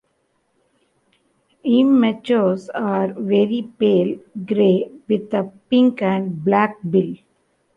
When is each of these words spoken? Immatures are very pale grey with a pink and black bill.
Immatures 1.63 2.69
are 2.73 3.13
very 3.13 3.69
pale 3.77 4.17
grey 4.47 4.89
with 5.07 5.31
a 5.31 5.51
pink 5.69 6.01
and 6.01 6.43
black 6.43 6.77
bill. 6.89 7.13